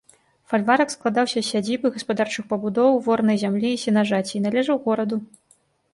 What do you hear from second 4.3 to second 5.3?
і належаў гораду.